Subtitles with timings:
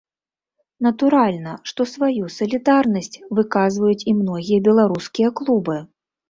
[0.85, 5.79] Натуральна, што сваю салідарнасць выказваюць і многія беларускія клубы.